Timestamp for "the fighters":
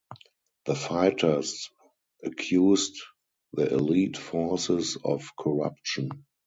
0.65-1.69